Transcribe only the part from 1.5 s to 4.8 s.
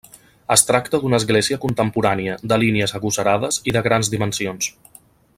contemporània, de línies agosarades i de grans dimensions.